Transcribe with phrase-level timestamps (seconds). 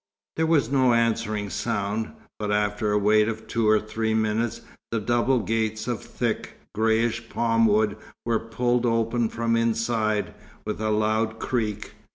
[0.35, 2.09] There was no answering sound,
[2.39, 7.29] but after a wait of two or three minutes the double gates of thick, greyish
[7.29, 10.33] palm wood were pulled open from inside,
[10.65, 11.91] with a loud creak.